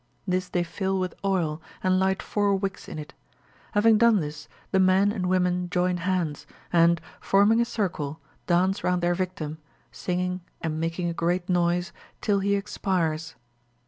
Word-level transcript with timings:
This 0.27 0.49
they 0.49 0.63
fill 0.63 0.97
with 0.99 1.13
oil, 1.23 1.61
and 1.83 1.99
light 1.99 2.23
four 2.23 2.55
wicks 2.55 2.87
in 2.89 2.97
it. 2.97 3.13
Having 3.73 3.99
done 3.99 4.19
this, 4.19 4.47
the 4.71 4.79
men 4.79 5.11
and 5.11 5.27
women 5.29 5.69
join 5.69 5.97
hands, 5.97 6.47
and, 6.73 6.99
forming 7.19 7.61
a 7.61 7.65
circle, 7.65 8.19
dance 8.47 8.83
round 8.83 9.03
their 9.03 9.13
victim, 9.13 9.59
singing 9.91 10.41
and 10.59 10.79
making 10.79 11.07
a 11.07 11.13
great 11.13 11.47
noise, 11.47 11.93
till 12.19 12.39
he 12.39 12.55
expires." 12.55 13.35